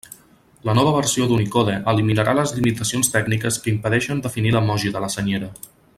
[0.67, 5.53] La nova versió d'Unicode eliminarà les limitacions tècniques que impedeixen definir l'emoji de la Senyera.